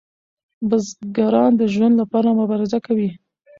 [0.69, 3.09] بزګران د ژوند لپاره مبارزه کوي.